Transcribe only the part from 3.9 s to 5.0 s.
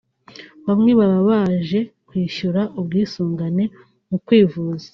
mu kwivuza